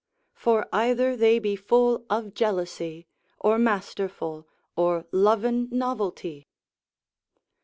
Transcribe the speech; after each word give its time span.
For 0.33 0.67
either 0.73 1.15
they 1.15 1.37
be 1.37 1.55
full 1.55 2.07
of 2.09 2.33
jealousy, 2.33 3.05
Or 3.39 3.59
masterfull, 3.59 4.47
or 4.75 5.05
loven 5.11 5.69
novelty. 5.71 6.47